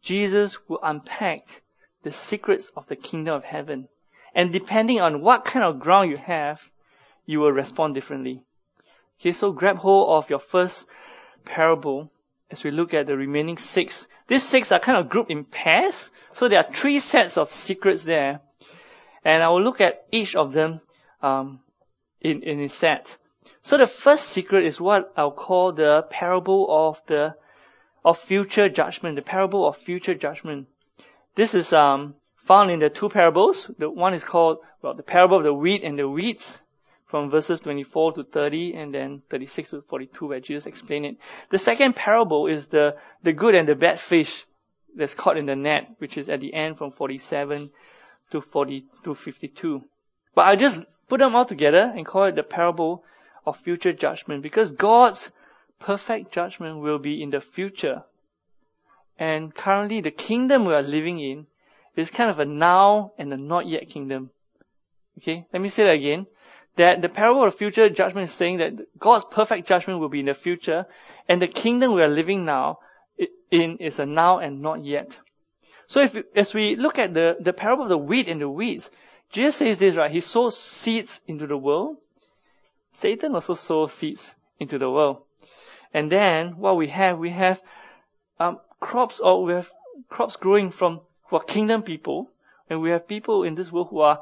[0.00, 1.62] Jesus will unpack
[2.02, 3.88] the secrets of the kingdom of heaven.
[4.34, 6.70] And depending on what kind of ground you have,
[7.26, 8.42] you will respond differently.
[9.20, 10.88] Okay, so grab hold of your first
[11.44, 12.10] parable
[12.50, 14.06] as we look at the remaining six.
[14.26, 18.04] These six are kind of grouped in pairs, so there are three sets of secrets
[18.04, 18.40] there.
[19.24, 20.80] And I will look at each of them
[21.22, 21.60] um,
[22.20, 23.16] in, in a set.
[23.62, 27.36] So the first secret is what I'll call the parable of the
[28.04, 30.66] of future judgment, the parable of future judgment.
[31.34, 33.70] This is um, found in the two parables.
[33.78, 36.60] The one is called well the parable of the wheat and the weeds
[37.06, 41.16] from verses 24 to 30 and then 36 to 42 where Jesus explained it.
[41.50, 44.46] The second parable is the, the good and the bad fish
[44.96, 47.70] that's caught in the net, which is at the end from 47
[48.30, 49.82] to 40 to 52.
[50.34, 53.04] But I just put them all together and call it the parable
[53.44, 55.30] of future judgment because God's
[55.78, 58.04] perfect judgment will be in the future.
[59.22, 61.46] And currently the kingdom we are living in
[61.94, 64.30] is kind of a now and a not yet kingdom.
[65.18, 66.26] Okay, let me say that again.
[66.74, 70.26] that the parable of future judgment is saying that God's perfect judgment will be in
[70.26, 70.86] the future,
[71.28, 72.80] and the kingdom we are living now
[73.50, 75.16] in is a now and not yet.
[75.86, 78.90] So if as we look at the, the parable of the wheat and the weeds,
[79.30, 80.10] Jesus says this, right?
[80.10, 81.98] He sows seeds into the world.
[82.90, 85.22] Satan also sows seeds into the world.
[85.94, 87.62] And then what we have, we have
[88.40, 89.72] um, crops or we have
[90.10, 92.28] crops growing from who are kingdom people,
[92.68, 94.20] and we have people in this world who are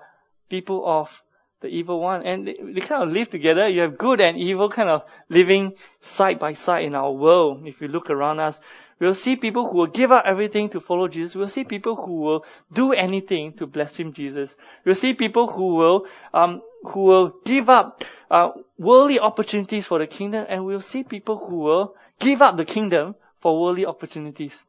[0.48, 1.22] people of
[1.60, 2.22] the evil one.
[2.24, 3.68] And they, they kind of live together.
[3.68, 7.66] You have good and evil kind of living side by side in our world.
[7.66, 8.60] If you look around us,
[8.98, 11.34] we'll see people who will give up everything to follow Jesus.
[11.34, 14.56] We'll see people who will do anything to blaspheme Jesus.
[14.84, 20.06] We'll see people who will, um, who will give up uh, worldly opportunities for the
[20.06, 24.64] kingdom, and we'll see people who will give up the kingdom for worldly opportunities.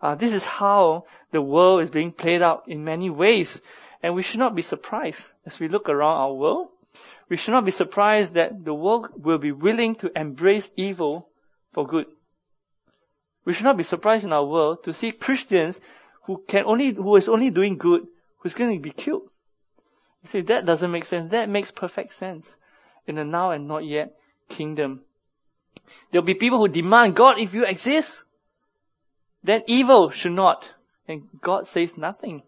[0.00, 3.62] Uh, this is how the world is being played out in many ways.
[4.02, 6.68] And we should not be surprised as we look around our world.
[7.28, 11.28] We should not be surprised that the world will be willing to embrace evil
[11.72, 12.06] for good.
[13.44, 15.80] We should not be surprised in our world to see Christians
[16.24, 18.06] who can only, who is only doing good,
[18.38, 19.28] who's going to be killed.
[20.22, 21.30] You see, that doesn't make sense.
[21.30, 22.58] That makes perfect sense
[23.06, 24.16] in the now and not yet
[24.48, 25.02] kingdom.
[26.10, 28.24] There'll be people who demand, God, if you exist,
[29.42, 30.70] then evil should not.
[31.08, 32.42] And God says nothing.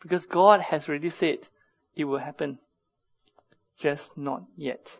[0.00, 1.38] Because God has already said
[1.96, 2.58] it will happen.
[3.78, 4.96] Just not yet.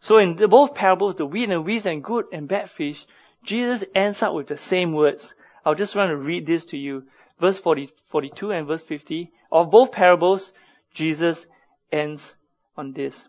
[0.00, 3.06] So in the, both parables, the wheat and weeds and good and bad fish,
[3.44, 5.34] Jesus ends up with the same words.
[5.64, 7.04] I'll just want to read this to you.
[7.38, 9.32] Verse 40, 42 and verse 50.
[9.50, 10.52] Of both parables,
[10.94, 11.46] Jesus
[11.90, 12.34] ends
[12.76, 13.26] on this.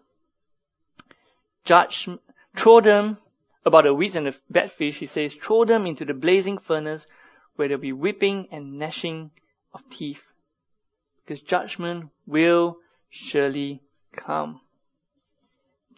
[1.64, 2.10] Judge,
[2.56, 3.18] throw them
[3.66, 4.98] about the weeds and the bad fish.
[4.98, 7.08] He says, throw them into the blazing furnace
[7.56, 9.32] where there'll be weeping and gnashing
[9.74, 10.24] of teeth
[11.24, 12.78] because judgment will
[13.10, 13.82] surely
[14.14, 14.60] come.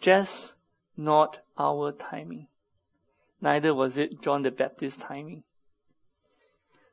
[0.00, 0.54] Just
[0.96, 2.46] not our timing.
[3.40, 5.42] Neither was it John the Baptist's timing.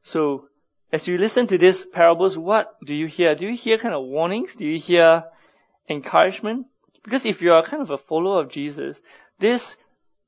[0.02, 0.47] So,
[0.91, 3.36] as you listen to these parables, what do you hear?
[3.36, 4.56] Do you hear kind of warnings?
[4.56, 5.26] Do you hear
[5.88, 6.67] encouragement?
[7.04, 9.02] Because if you are kind of a follower of Jesus,
[9.41, 9.75] this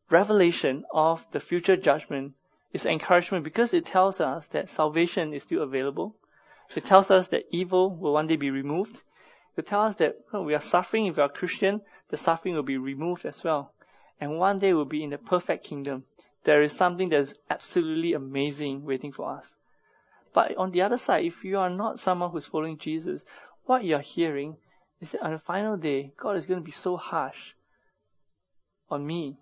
[0.09, 2.33] revelation of the future judgment
[2.73, 6.15] is encouragement because it tells us that salvation is still available.
[6.75, 9.03] It tells us that evil will one day be removed.
[9.55, 11.05] It tells us that we are suffering.
[11.05, 13.71] If we are Christian, the suffering will be removed as well.
[14.19, 16.05] And one day we'll be in the perfect kingdom.
[16.43, 19.55] There is something that is absolutely amazing waiting for us.
[20.33, 23.23] But on the other side, if you are not someone who's following Jesus,
[23.65, 24.57] what you're hearing
[25.01, 27.53] is that on the final day, God is going to be so harsh
[28.89, 29.37] on me.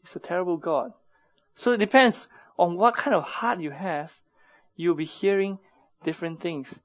[0.00, 0.92] He's a terrible God.
[1.54, 2.28] So it depends
[2.58, 4.12] on what kind of heart you have.
[4.76, 5.58] You'll be hearing
[6.04, 6.78] different things.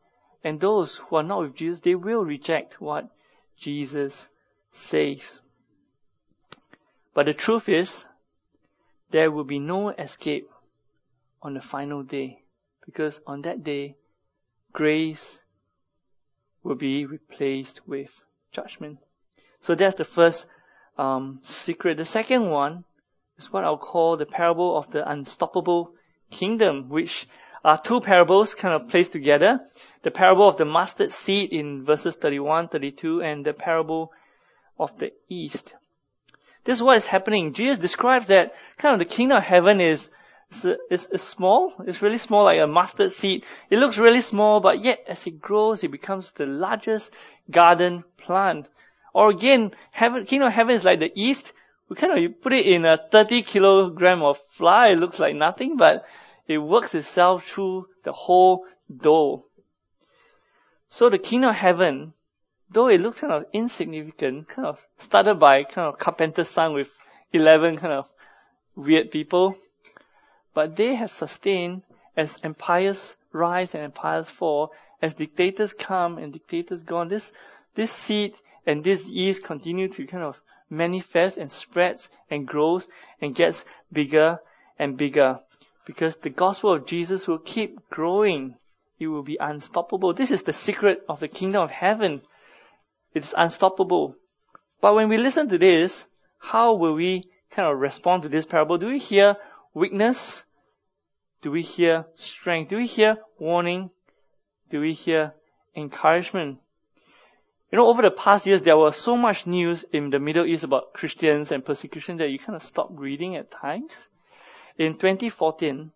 [0.44, 3.10] And those who are not with Jesus, they will reject what
[3.58, 4.28] Jesus
[4.70, 5.40] says.
[7.14, 8.06] But the truth is,
[9.12, 10.50] there will be no escape
[11.42, 12.42] on the final day.
[12.86, 13.96] Because on that day,
[14.72, 15.40] grace
[16.64, 18.12] will be replaced with
[18.52, 19.00] judgment.
[19.60, 20.46] So that's the first
[20.98, 21.98] um, secret.
[21.98, 22.84] The second one
[23.38, 25.94] is what I'll call the parable of the unstoppable
[26.32, 27.28] kingdom, which
[27.64, 29.60] are two parables kind of placed together.
[30.02, 34.12] The parable of the mustard seed in verses 31, 32, and the parable
[34.78, 35.74] of the yeast.
[36.66, 37.54] This is what is happening.
[37.54, 40.10] Jesus describes that kind of the kingdom of heaven is,
[40.90, 41.74] is, is small.
[41.86, 43.44] It's really small, like a mustard seed.
[43.70, 47.14] It looks really small, but yet as it grows, it becomes the largest
[47.50, 48.70] garden plant.
[49.14, 51.54] Or again, heaven, kingdom of heaven is like the yeast.
[51.88, 54.92] We kind of put it in a 30 kilogram of flour.
[54.92, 56.06] It looks like nothing, but
[56.48, 59.46] it works itself through the whole dough.
[60.88, 62.14] So the kingdom of heaven,
[62.70, 66.92] though it looks kind of insignificant, kind of started by kind of carpenter's son with
[67.32, 68.10] 11 kind of
[68.76, 69.56] weird people,
[70.54, 71.84] but they have sustained
[72.16, 74.72] as empires rise and empires fall,
[75.02, 77.04] as dictators come and dictators go.
[77.06, 77.34] This,
[77.76, 82.88] this seed and this yeast continue to kind of manifest and spreads and grows
[83.22, 84.40] and gets bigger
[84.80, 85.40] and bigger
[85.86, 88.56] because the gospel of Jesus will keep growing.
[89.00, 90.14] It will be unstoppable.
[90.14, 92.22] This is the secret of the kingdom of heaven.
[93.14, 94.16] It's unstoppable.
[94.82, 96.06] But when we listen to this,
[96.40, 98.78] how will we kind of respond to this parable?
[98.78, 99.36] Do we hear
[99.74, 100.46] weakness?
[101.42, 102.70] Do we hear strength?
[102.70, 103.92] Do we hear warning?
[104.70, 105.34] Do we hear
[105.76, 106.60] encouragement?
[107.74, 110.64] You know, over the past years, there was so much news in the Middle East
[110.64, 114.10] about Christians and persecution that you kind of stop reading at times.
[114.78, 115.92] In 2014,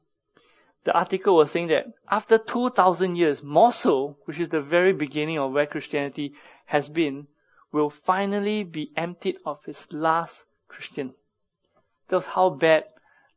[0.85, 5.51] the article was saying that after 2000 years, Mosul, which is the very beginning of
[5.51, 6.33] where Christianity
[6.65, 7.27] has been,
[7.71, 11.13] will finally be emptied of its last Christian.
[12.07, 12.85] That was how bad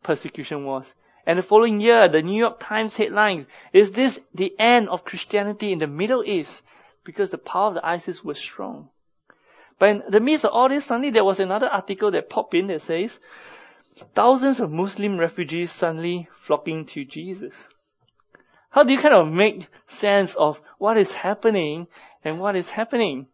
[0.02, 0.94] persecution was.
[1.26, 5.72] And the following year, the New York Times headlines, is this the end of Christianity
[5.72, 6.62] in the Middle East?
[7.10, 8.88] Because the power of the ISIS was strong.
[9.80, 12.68] But in the midst of all this, suddenly there was another article that popped in
[12.68, 13.18] that says,
[14.14, 17.68] thousands of Muslim refugees suddenly flocking to Jesus.
[18.68, 21.88] How do you kind of make sense of what is happening
[22.24, 23.26] and what is happening?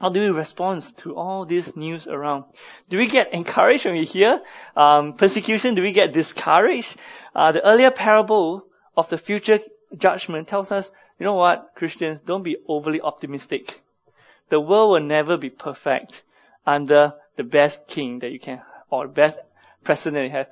[0.00, 2.44] How do we respond to all this news around?
[2.88, 4.40] Do we get encouraged when we hear
[4.74, 5.74] um, persecution?
[5.74, 6.96] Do we get discouraged?
[7.34, 8.66] Uh, the earlier parable
[8.96, 9.60] of the future
[9.94, 13.80] judgment tells us, you know what, Christians, don't be overly optimistic.
[14.48, 16.22] The world will never be perfect
[16.66, 19.38] under the best king that you can, or best
[19.82, 20.48] president you have.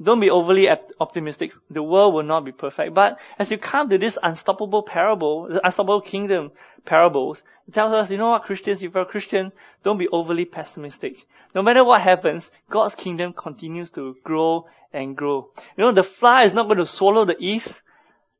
[0.00, 0.68] Don't be overly
[1.00, 1.52] optimistic.
[1.70, 2.94] The world will not be perfect.
[2.94, 6.52] But as you come to this unstoppable parable, the unstoppable kingdom
[6.84, 9.50] parables, it tells us, you know what, Christians, if you're a Christian,
[9.82, 11.26] don't be overly pessimistic.
[11.52, 15.48] No matter what happens, God's kingdom continues to grow and grow.
[15.76, 17.82] You know, the fly is not going to swallow the yeast.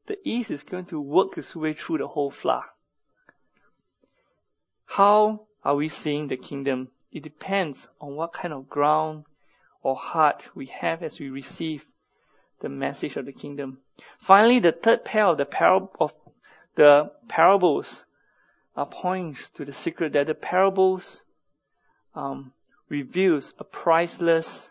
[0.08, 2.64] The yeast is going to work its way through the whole flour.
[4.86, 6.88] How are we seeing the kingdom?
[7.12, 9.26] It depends on what kind of ground
[9.82, 11.84] or heart we have as we receive
[12.60, 13.80] the message of the kingdom.
[14.18, 16.14] Finally, the third pair of the parable of
[16.74, 18.02] the parables
[18.76, 21.22] uh, points to the secret that the parables
[22.14, 22.54] um,
[22.88, 24.70] reveals a priceless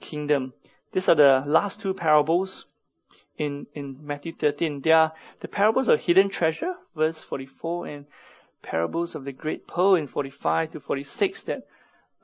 [0.00, 0.52] kingdom.
[0.90, 2.66] These are the last two parables
[3.38, 4.80] in, in Matthew 13.
[4.80, 8.06] There are the parables of hidden treasure, verse 44, and
[8.62, 11.66] parables of the great pearl in 45 to 46 that,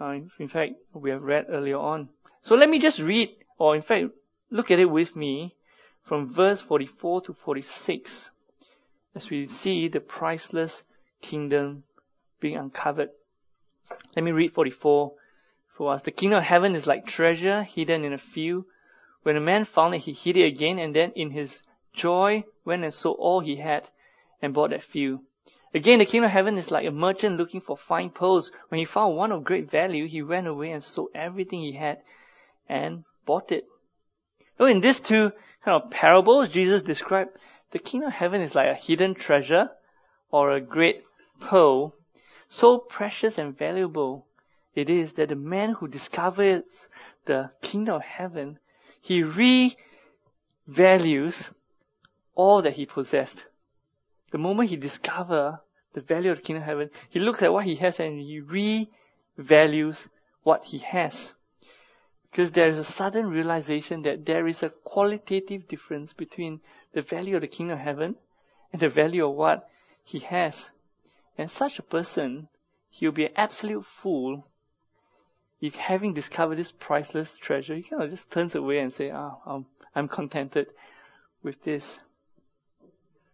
[0.01, 2.09] uh, in fact, we have read earlier on.
[2.42, 4.11] So let me just read, or in fact,
[4.51, 5.55] look at it with me
[6.03, 8.31] from verse 44 to 46
[9.14, 10.83] as we see the priceless
[11.21, 11.83] kingdom
[12.40, 13.11] being uncovered.
[14.14, 15.12] Let me read 44
[15.68, 16.03] for us.
[16.03, 18.64] The kingdom of heaven is like treasure hidden in a field.
[19.22, 22.85] When a man found it, he hid it again, and then in his joy went
[22.85, 23.88] and sold all he had
[24.40, 25.20] and bought that field.
[25.74, 28.50] Again, the kingdom of heaven is like a merchant looking for fine pearls.
[28.68, 32.02] When he found one of great value, he went away and sold everything he had
[32.68, 33.66] and bought it.
[34.57, 35.33] So in these two
[35.64, 37.37] kind of parables, Jesus described
[37.70, 39.70] the kingdom of heaven is like a hidden treasure
[40.31, 41.02] or a great
[41.40, 41.94] pearl,
[42.48, 44.26] so precious and valuable
[44.74, 46.88] it is that the man who discovers
[47.24, 48.59] the kingdom of heaven,
[49.01, 49.77] he revalues
[52.35, 53.45] all that he possessed.
[54.31, 55.57] The moment he discovers
[55.93, 58.41] the value of the kingdom of heaven, he looks at what he has and he
[58.41, 60.09] revalues
[60.43, 61.35] what he has.
[62.31, 66.61] Because there is a sudden realization that there is a qualitative difference between
[66.93, 68.17] the value of the kingdom of heaven
[68.73, 69.69] and the value of what
[70.05, 70.71] he has.
[71.39, 72.49] And such a person,
[72.91, 74.47] he'll be an absolute fool
[75.61, 79.35] if having discovered this priceless treasure, he kind of just turns away and say, ah,
[79.44, 80.71] oh, I'm, contented
[81.42, 82.01] with this.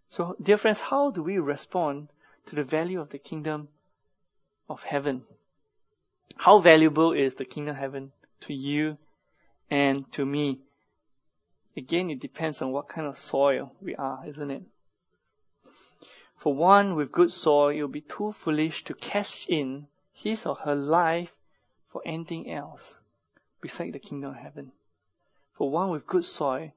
[0.09, 2.09] So, dear friends, how do we respond
[2.47, 3.69] to the value of the kingdom
[4.71, 5.25] of heaven?
[6.37, 8.97] How valuable is the kingdom of heaven to you
[9.71, 10.61] and to me?
[11.77, 14.63] Again, it depends on what kind of soil we are, isn't it?
[16.37, 20.55] For one with good soil, it will be too foolish to cash in his or
[20.57, 21.35] her life
[21.95, 22.99] for anything else
[23.61, 24.73] beside the kingdom of heaven.
[25.53, 26.73] For one with good soil,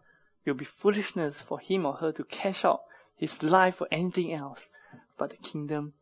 [0.45, 2.83] it will be foolishness for him or her to cash out
[3.15, 4.69] his life for anything else
[5.17, 5.93] but the kingdom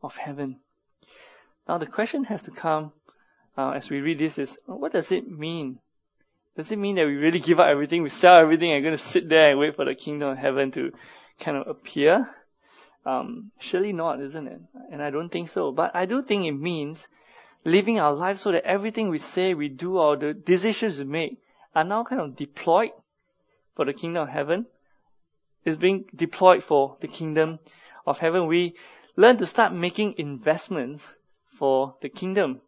[0.00, 0.60] of heaven.
[1.66, 2.92] Now the question has to come
[3.58, 5.80] uh, as we read this is, what does it mean?
[6.56, 9.02] Does it mean that we really give up everything, we sell everything, and going to
[9.02, 10.92] sit there and wait for the kingdom of heaven to
[11.40, 12.30] kind of appear?
[13.04, 14.60] Um, surely not, isn't it?
[14.92, 15.72] And I don't think so.
[15.72, 17.08] But I do think it means
[17.64, 21.42] living our life so that everything we say, we do, or the decisions we make
[21.74, 22.90] are now kind of deployed
[23.74, 24.66] for the kingdom of heaven.
[25.64, 27.58] It's being deployed for the kingdom
[28.06, 28.46] of heaven.
[28.46, 28.74] We
[29.16, 31.14] learn to start making investments
[31.58, 32.60] for the kingdom.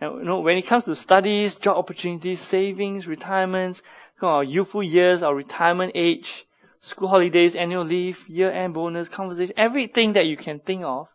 [0.00, 3.82] And, you know, when it comes to studies, job opportunities, savings, retirements,
[4.20, 6.44] our youthful years, our retirement age,
[6.80, 11.08] school holidays, annual leave, year-end bonus, conversation, everything that you can think of,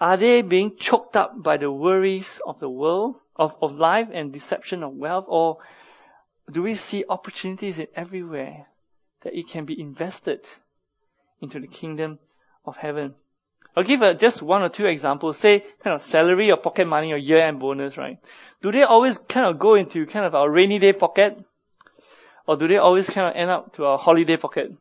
[0.00, 4.32] are they being choked up by the worries of the world, of, of life and
[4.32, 5.58] deception of wealth, or
[6.50, 8.66] do we see opportunities in everywhere
[9.22, 10.40] that it can be invested
[11.40, 12.18] into the kingdom
[12.64, 13.14] of heaven?
[13.74, 15.38] I'll give a, just one or two examples.
[15.38, 18.18] Say, kind of salary or pocket money or year-end bonus, right?
[18.62, 21.38] Do they always kind of go into kind of our rainy day pocket?
[22.46, 24.72] Or do they always kind of end up to our holiday pocket?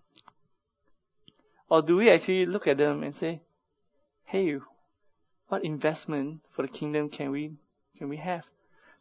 [1.69, 3.41] Or do we actually look at them and say,
[4.25, 4.59] hey,
[5.47, 7.53] what investment for the kingdom can we
[7.97, 8.49] can we have?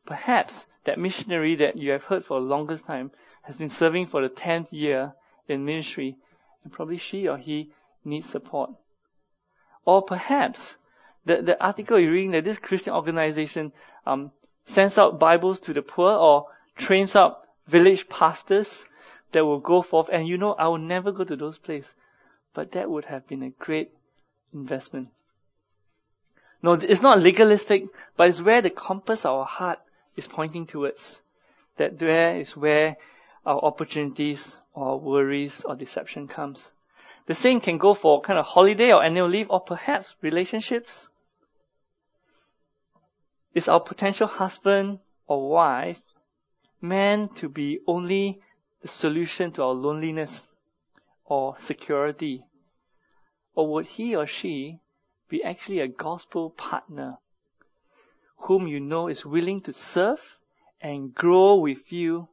[0.06, 3.10] Perhaps that missionary that you have heard for the longest time
[3.42, 5.14] has been serving for the tenth year
[5.48, 6.16] in ministry,
[6.62, 7.72] and probably she or he
[8.04, 8.70] needs support.
[9.84, 10.76] Or perhaps
[11.24, 13.72] the, the article you're reading that this Christian organization
[14.06, 14.30] um,
[14.64, 18.86] sends out Bibles to the poor or trains up village pastors
[19.32, 20.08] that will go forth.
[20.12, 21.94] And you know, I will never go to those places.
[22.52, 23.92] But that would have been a great
[24.52, 25.08] investment.
[26.64, 27.84] No, it's not legalistic,
[28.16, 29.80] but it's where the compass of our heart
[30.16, 31.20] is pointing towards.
[31.76, 32.96] That there is where
[33.44, 36.70] our opportunities or worries or deception comes.
[37.26, 41.10] The same can go for kind of holiday or annual leave or perhaps relationships.
[43.52, 46.00] Is our potential husband or wife
[46.80, 48.40] meant to be only
[48.80, 50.46] the solution to our loneliness
[51.26, 52.42] or security?
[53.54, 54.80] Or would he or she
[55.34, 57.18] be actually a gospel partner
[58.36, 60.38] whom you know is willing to serve
[60.80, 62.28] and grow with you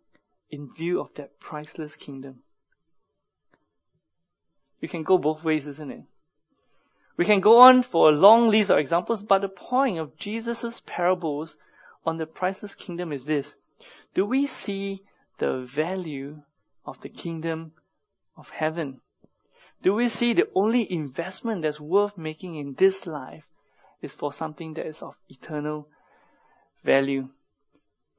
[0.51, 2.43] in view of that priceless kingdom?
[4.81, 6.03] You can go both ways, isn't it?
[7.17, 10.79] We can go on for a long list of examples, but the point of Jesus'
[10.85, 11.57] parables
[12.05, 13.55] on the priceless kingdom is this.
[14.13, 15.01] Do we see
[15.39, 16.43] the value
[16.85, 17.71] of the kingdom
[18.37, 19.01] of heaven?
[19.83, 23.47] Do we see the only investment that's worth making in this life
[24.01, 25.87] is for something that is of eternal
[26.83, 27.27] value?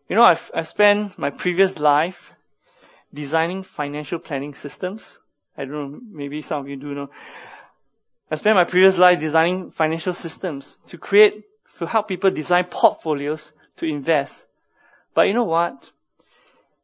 [0.09, 2.33] You know, I've, I've spent my previous life
[3.15, 5.19] designing financial planning systems.
[5.57, 7.11] I don't know, maybe some of you do know.
[8.31, 11.45] I spent my previous life designing financial systems to create,
[11.79, 14.47] to help people design portfolios to invest.
[15.15, 15.91] But you know what?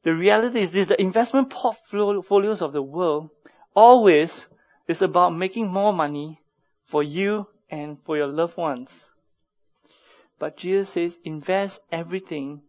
[0.04, 3.30] The reality is this, the investment portfolios of the world
[3.74, 4.46] always
[4.88, 6.40] is about making more money
[6.86, 9.08] for you and for your loved ones.
[10.38, 12.62] But Jesus says, invest everything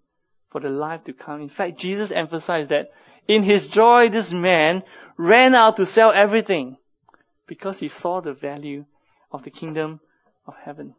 [0.49, 1.41] for the life to come.
[1.41, 2.91] In fact, Jesus emphasized that
[3.28, 4.84] in his joy, this man
[5.17, 6.78] ran out to sell everything
[7.47, 8.86] because he saw the value
[9.32, 9.99] of the kingdom
[10.45, 10.95] of heaven.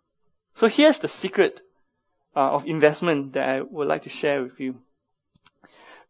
[0.54, 1.60] So here's the secret
[2.36, 4.76] uh, of investment that I would like to share with you.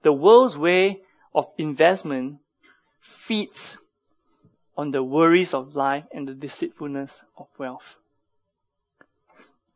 [0.02, 1.00] The world's way
[1.34, 2.38] of investment
[3.00, 3.78] feeds
[4.80, 7.98] on the worries of life and the deceitfulness of wealth.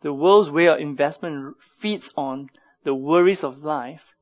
[0.01, 2.49] The world's way of investment feeds on
[2.85, 4.15] the worries of life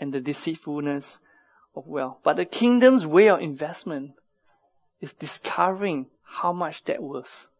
[0.00, 1.18] and the deceitfulness
[1.76, 2.16] of wealth.
[2.22, 4.12] But the kingdom's way of investment
[5.02, 7.50] is discovering how much that worth.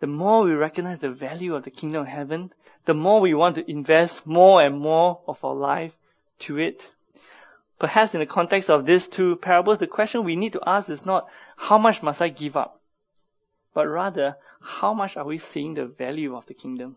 [0.00, 2.52] The more we recognize the value of the kingdom of heaven,
[2.84, 5.96] the more we want to invest more and more of our life
[6.40, 6.90] to it.
[7.78, 11.04] Perhaps in the context of these two parables, the question we need to ask is
[11.04, 12.80] not, how much must I give up?
[13.74, 16.96] But rather, how much are we seeing the value of the kingdom?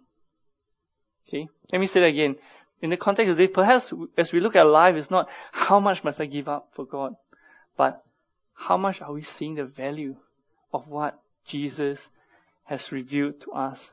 [1.27, 1.49] Okay?
[1.71, 2.37] Let me say that again
[2.81, 6.03] in the context of this, perhaps as we look at life, it's not how much
[6.03, 7.15] must I give up for God,
[7.75, 8.03] but
[8.53, 10.15] how much are we seeing the value
[10.73, 12.09] of what Jesus
[12.65, 13.91] has revealed to us.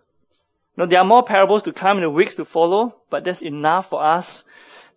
[0.77, 3.91] Now, there are more parables to come in the weeks to follow, but that's enough
[3.91, 4.45] for us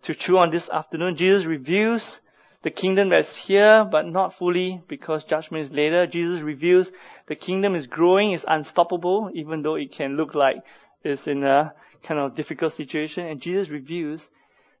[0.02, 1.16] to chew on this afternoon.
[1.16, 2.20] Jesus reveals
[2.62, 6.06] the kingdom that's here, but not fully because judgment is later.
[6.06, 6.92] Jesus reveals
[7.26, 10.62] the kingdom is growing, is unstoppable, even though it can look like
[11.02, 11.72] it's in a
[12.02, 13.26] kind of difficult situation.
[13.26, 14.30] And Jesus reveals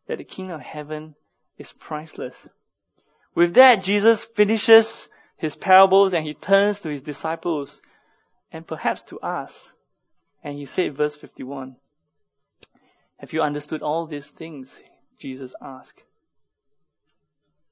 [0.06, 1.14] that the kingdom of heaven
[1.56, 2.48] is priceless.
[3.34, 7.80] With that, Jesus finishes his parables and he turns to his disciples
[8.52, 9.72] and perhaps to us.
[10.42, 11.76] And he said, verse 51,
[13.18, 14.78] Have you understood all these things?
[15.20, 16.02] Jesus asked.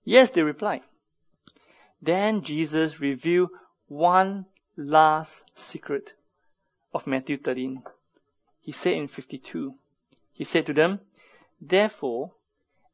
[0.04, 0.82] Yes, they replied.
[2.00, 3.50] Then Jesus revealed
[3.88, 4.46] one
[4.76, 6.14] last secret
[6.94, 7.82] of Matthew 13
[8.68, 9.74] he said in 52,
[10.34, 11.00] he said to them,
[11.58, 12.34] Therefore,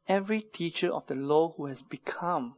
[0.06, 2.54] every teacher of the law who has become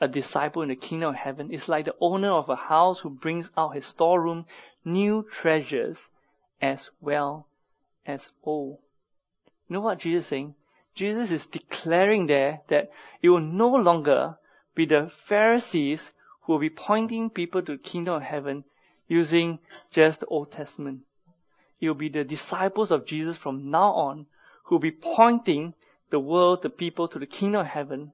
[0.00, 3.10] a disciple in the kingdom of heaven is like the owner of a house who
[3.10, 4.46] brings out his storeroom
[4.82, 6.08] new treasures
[6.62, 7.46] as well
[8.06, 8.78] as old.
[9.68, 10.54] You know what Jesus is saying?
[10.98, 12.90] Jesus is declaring there that
[13.22, 14.36] it will no longer
[14.74, 18.64] be the Pharisees who will be pointing people to the kingdom of heaven
[19.06, 19.60] using
[19.92, 21.02] just the Old Testament.
[21.80, 24.26] It will be the disciples of Jesus from now on
[24.64, 25.72] who will be pointing
[26.10, 28.12] the world, the people to the kingdom of heaven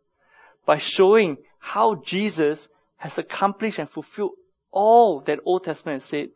[0.66, 2.68] by showing how Jesus
[2.98, 4.32] has accomplished and fulfilled
[4.70, 6.28] all that Old Testament said.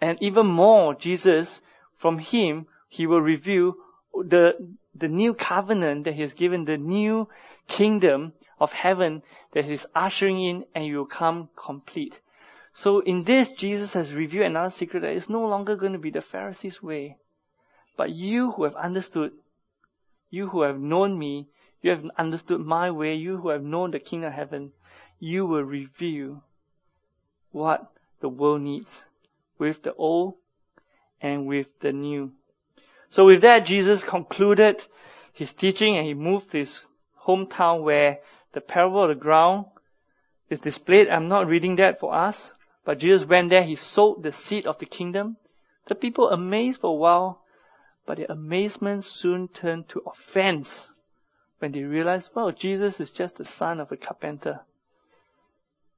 [0.00, 1.60] And even more, Jesus,
[1.96, 3.74] from Him, He will reveal
[4.14, 7.28] the, the new covenant that He has given, the new
[7.66, 9.22] kingdom of heaven
[9.52, 12.20] that He's ushering in and it will come complete.
[12.72, 16.10] So in this, Jesus has revealed another secret that it's no longer going to be
[16.10, 17.16] the Pharisees' way.
[17.96, 19.32] But you who have understood,
[20.30, 21.48] you who have known me,
[21.82, 24.72] you have understood my way, you who have known the kingdom of heaven,
[25.18, 26.42] you will reveal
[27.50, 27.90] what
[28.20, 29.04] the world needs
[29.58, 30.34] with the old
[31.20, 32.32] and with the new.
[33.10, 34.84] So with that, Jesus concluded
[35.32, 36.84] his teaching and he moved to his
[37.22, 38.20] hometown where
[38.52, 39.66] the parable of the ground
[40.50, 41.08] is displayed.
[41.08, 42.52] I'm not reading that for us,
[42.84, 45.36] but Jesus went there, he sowed the seed of the kingdom.
[45.86, 47.42] The people amazed for a while,
[48.06, 50.90] but their amazement soon turned to offense
[51.58, 54.60] when they realized, well, Jesus is just the son of a carpenter.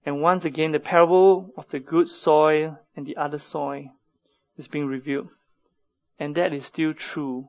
[0.06, 3.92] And once again, the parable of the good soil and the other soil
[4.56, 5.28] is being revealed.
[6.20, 7.48] And that is still true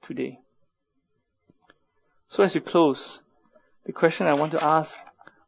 [0.00, 0.40] today.
[2.28, 3.20] So as we close,
[3.84, 4.96] the question I want to ask,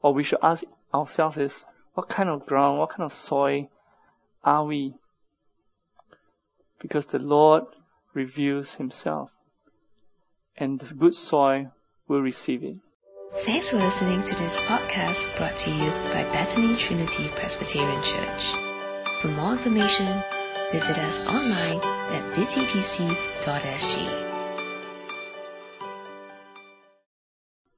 [0.03, 1.65] or we should ask ourselves is,
[1.95, 3.69] what kind of ground, what kind of soil
[4.45, 4.95] are we?
[6.79, 7.65] Because the Lord
[8.13, 9.31] reveals himself.
[10.57, 11.73] And the good soil
[12.07, 12.77] will receive it.
[13.33, 18.53] Thanks for listening to this podcast brought to you by Bethany Trinity Presbyterian Church.
[19.21, 20.23] For more information,
[20.73, 21.79] visit us online
[22.13, 24.28] at busypc.sg.